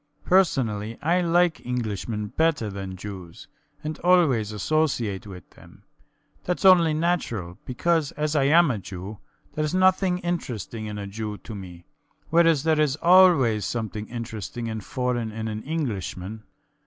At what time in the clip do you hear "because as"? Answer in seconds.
7.65-8.35